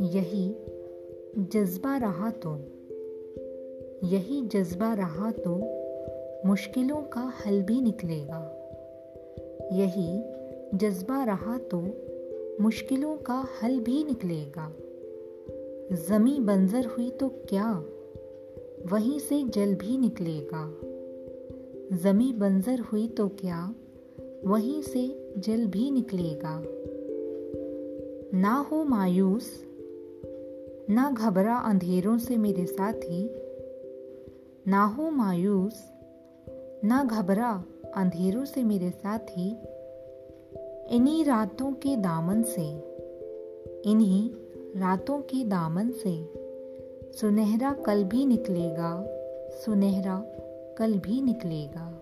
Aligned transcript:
यही 0.00 0.56
जज्बा 1.38 1.96
रहा 1.96 2.30
तो 2.30 2.54
यही 4.04 4.46
जज्बा 4.46 4.94
रहा 4.94 5.30
तो 5.30 5.56
मुश्किलों 6.48 7.02
का 7.02 7.32
हल 7.46 7.62
भी 7.62 7.80
निकलेगा। 7.80 8.58
यही 9.72 10.22
जज्बा 10.74 11.24
रहा 11.24 11.58
तो 11.58 11.80
मुश्किलों 12.60 13.16
का 13.16 13.48
हल 13.62 13.80
भी 13.80 14.04
निकलेगा। 14.04 14.72
ज़मी 15.96 16.40
बंजर 16.40 16.86
हुई 16.86 17.10
तो 17.10 17.28
क्या, 17.28 17.84
वहीं 18.86 19.18
से 19.18 19.42
जल 19.42 19.74
भी 19.74 19.98
निकलेगा। 19.98 20.78
ज़मी 21.96 22.32
बंजर 22.32 22.80
हुई 22.80 23.08
तो 23.08 23.28
क्या, 23.28 23.74
वहीं 24.44 24.82
से 24.82 25.32
जल 25.38 25.66
भी 25.66 25.90
निकलेगा। 25.90 26.62
ना 28.38 28.54
हो 28.54 28.84
मायूस 28.84 29.71
ना 30.90 31.10
घबरा 31.10 31.56
अंधेरों 31.56 32.18
से 32.18 32.36
मेरे 32.36 32.66
साथी। 32.66 33.30
ना 34.68 34.84
हो 34.84 35.10
मायूस, 35.10 35.92
ना 36.84 37.04
घबरा 37.04 37.64
अंधेरों 37.96 38.44
से 38.44 38.62
मेरे 38.62 38.90
साथी। 38.90 39.50
इन्हीं 40.96 41.24
रातों 41.24 41.72
के 41.72 41.96
दामन 41.96 42.42
से, 42.42 42.70
इन्हीं 43.90 44.30
रातों 44.80 45.18
के 45.18 45.44
दामन 45.44 45.90
से। 45.90 46.32
सुनहरा 47.12 47.72
कल 47.72 48.04
भी 48.04 48.26
निकलेगा, 48.26 49.04
सुनहरा 49.64 50.24
कल 50.78 50.98
भी 50.98 51.22
निकलेगा। 51.22 52.01